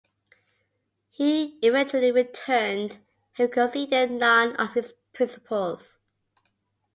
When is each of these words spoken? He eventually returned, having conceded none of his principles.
He 1.11 1.59
eventually 1.61 2.11
returned, 2.11 2.97
having 3.33 3.53
conceded 3.53 4.09
none 4.09 4.55
of 4.55 4.73
his 4.73 4.95
principles. 5.13 5.99